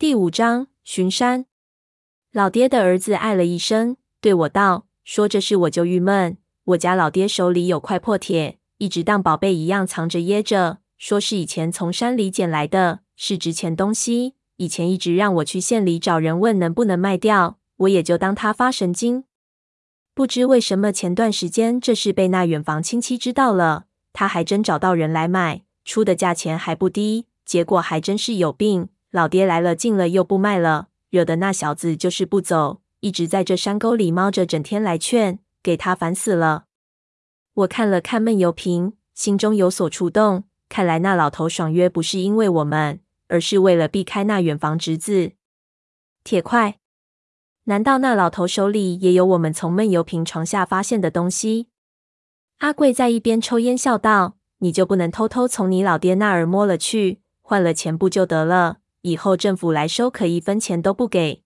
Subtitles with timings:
[0.00, 1.46] 第五章巡山。
[2.30, 6.38] 老爹的儿子唉了一声，对我道：“说这事我就郁闷。
[6.66, 14.36] 我家老爹手里有块破铁，一直当宝贝一样藏着掖着，说是以前从山里捡来的，是值钱东西。
[14.58, 19.24] 以前一直让我去县里找人问能不能卖掉，我也就当他发神经。
[20.14, 36.64] 不知为什么前段时间这事被那远房亲戚知道了，他还真找到人来买，出的价钱还不低，结果还真是有病。”老爹来了，进了又不卖了，惹得那小子就是不走，一直在这山沟里猫着，整天来劝，给他烦死了。
[37.54, 40.44] 我看了看闷油瓶，心中有所触动。
[40.68, 45.32] 看来那老头爽约不是因为我们，而是为了避开那远房侄子。
[46.22, 46.78] 铁块？
[47.64, 51.68] 难道那老头手里也有我们从闷油瓶床下发现的东西？
[52.58, 61.42] 阿贵在一边抽烟笑道：“你就不能偷偷从你老爹那儿摸了去，换了钱不就得了？”以后政府来收，可一分钱都不给。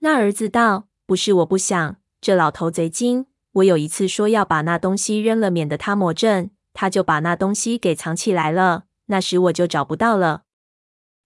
[0.00, 3.26] 那儿子道：“不是我不想，这老头贼精。
[3.52, 8.84] 我有一次说要把那东西扔了，免得他魔怔，他就把那东西给藏起来了。
[9.06, 10.42] 那时我就找不到了。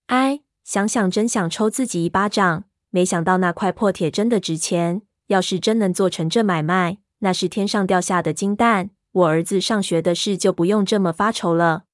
[0.07, 2.65] 哎，想想真想抽自己一巴掌。
[2.91, 8.91] 没想到那块破铁真的值钱，要是真能做成这买卖，那是天上掉下的金蛋。
[9.13, 11.85] 我儿子上学的事就不用这么发愁了。”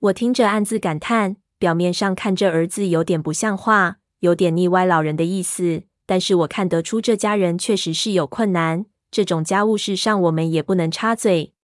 [0.00, 1.36] 我听着暗自感叹。
[1.58, 8.86] 表面上看这儿子有点不像话，有点腻歪老人的意思，但是我看得出这家人确实是有困难。
[9.10, 11.54] 这种家务事上，我们也不能插嘴。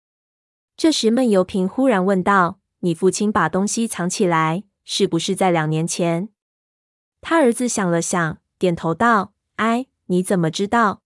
[0.77, 6.31] 这时，闷油瓶忽然问道：“你父亲把东西藏起来，是不是在两年前？”
[7.21, 11.03] 他儿子想了想，点头道：“哎，你怎么知道？”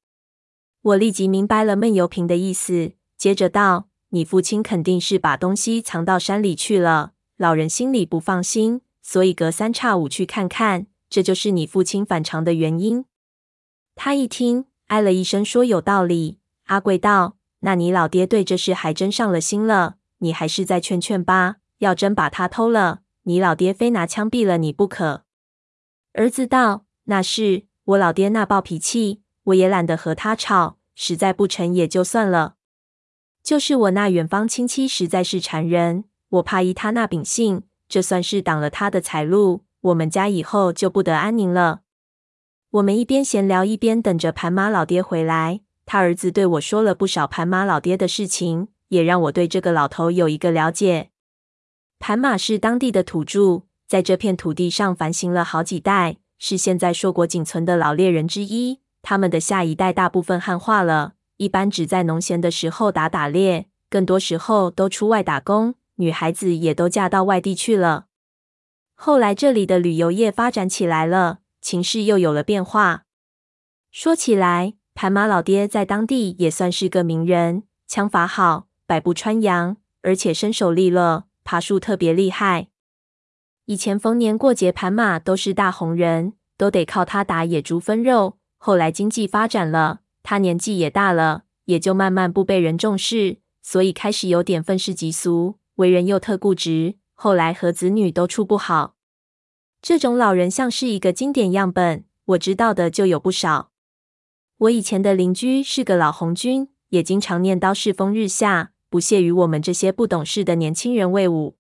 [0.83, 13.05] 我立即明白了闷油瓶的意思，接着道：“你父亲肯定是把东西藏到山里去了。”老人心里不放心，所以隔三差五去看看，这就是你父亲反常的原因。
[13.95, 21.57] 他一听，哎了一声，说：“有道理。”阿贵道：“那你老爹对这事还真上了心了，你还是再劝劝吧。
[21.79, 25.24] 要真把他偷了，你老爹非拿枪毙了你不可。”
[26.14, 32.55] 儿子道：“那是我老爹那暴脾气，我也懒得和他吵，实在不成也就算了。
[33.42, 41.81] 就是我那远方亲戚实在是缠人。”我怕依他那秉性，这算是挡了他的财路，我们家以后就不得安宁了。
[42.70, 45.61] 我们一边闲聊，一边等着盘马老爹回来。
[45.86, 51.11] 他儿子对我说了不少盘马老爹的事情，也让我对这个老头有一个了解。
[52.01, 58.81] 盘马是当地的土著，在这片土地上繁行了好几代，是现在硕果仅存的老猎人之一。
[59.01, 65.77] 他们的下一代大部分汉化了，一般只在农闲的时候打打猎，更多时候都出外打工。
[65.96, 68.07] 女孩子也都嫁到外地去了。
[68.95, 73.05] 后来这里的旅游业发展起来了，情势又有了变化。
[73.90, 82.68] 说起来，盘马老爹在当地也算是个名人，枪法好，百步穿杨，而且身手利落，爬树特别厉害。
[83.67, 88.39] 以前逢年过节，盘马都是大红人，都得靠他打野猪分肉。
[88.58, 95.58] 后来经济发展了，他年纪也大了，也就慢慢不被人重视，所以开始有点愤世嫉俗。
[95.77, 98.97] 为人又特固执，后来和子女都处不好。
[99.81, 103.70] 这种老人像是一个经典样本，我知道的就有不少。
[104.59, 111.57] 我以前的邻居是个老红军，也经常念叨世风日下，不屑与我们这些不懂事的年轻人为伍。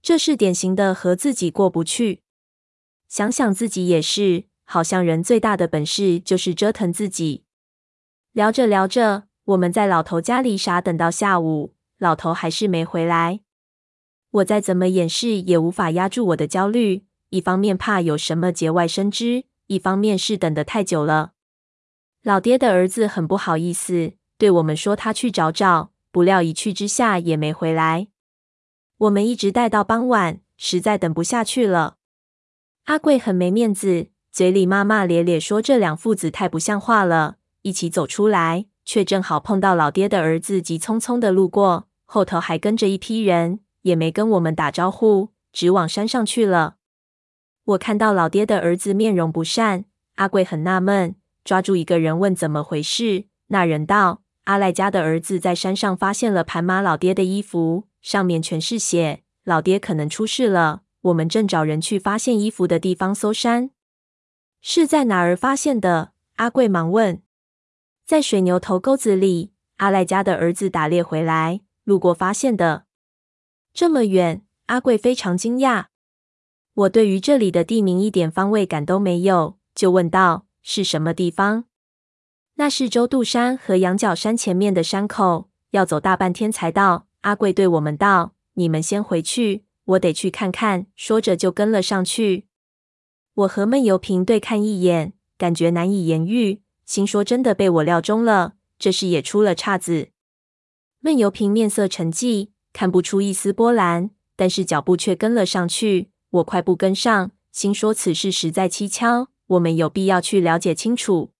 [0.00, 2.22] 这是典型的和自己过不去。
[3.08, 7.44] 想想自己也是，好像人最大的本事就是折腾自己。
[8.32, 11.73] 聊着聊着，我们在老头家里傻等到下午。
[11.98, 13.40] 老头还是没回来，
[14.30, 17.06] 我再怎么掩饰也无法压住我的焦虑。
[17.30, 21.32] 一方面怕有什么节外生枝，一方面是等得太久了。
[22.22, 28.08] 老爹的儿子很不好意思，对我们说他去找找，不料一去之下也没回来。
[28.98, 31.96] 我们一直待到傍晚，实在等不下去了。
[32.84, 38.66] 阿贵很没面子，嘴里骂骂咧咧说这两父子太不像话了，一起走出来。
[38.84, 46.76] 却正好碰到老爹的儿子急匆匆的路过，后头还跟着一批人，也没跟我们打招呼，直往山上去了。
[47.64, 49.86] 我看到老爹的儿子面容不善，
[50.16, 53.24] 阿贵很纳闷，抓住一个人问怎么回事。
[53.48, 60.82] 那人道：阿赖家的儿子在山上发现了盘马老爹的衣服，上面全是血，老爹可能出事了。
[61.02, 63.70] 我们正找人去发现衣服的地方搜山。
[64.60, 66.12] 是在哪儿发现的？
[66.36, 67.22] 阿贵忙问。
[68.06, 72.84] 在水牛头沟子里，阿赖家的儿子打猎回来，路过发现的。
[73.72, 75.86] 这么远，阿贵非常惊讶。
[76.74, 81.64] 我对于这里的地名一点方位感都没有，就问道：“是什么地方？”
[82.56, 87.06] 那是周渡山和羊角山前面的山口，要走大半天才到。
[87.22, 92.48] 阿贵对我们道：“你们先回去，我得去看看。”说着就跟了上去。
[93.32, 100.08] 我和闷油瓶对看一眼，感觉难以言喻，心说真的被我料中了，这事也出了岔子。
[101.00, 106.10] 闷油瓶面色沉寂，看不出一丝波澜，但是脚步却跟了上去。
[106.30, 111.33] 我快步跟上，心说此事实在蹊跷，我们有必要去了解清楚。